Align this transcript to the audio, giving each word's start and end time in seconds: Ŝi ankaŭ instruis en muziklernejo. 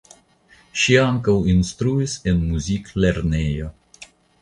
Ŝi 0.83 0.95
ankaŭ 1.01 1.35
instruis 1.55 2.17
en 2.33 2.43
muziklernejo. 2.49 3.73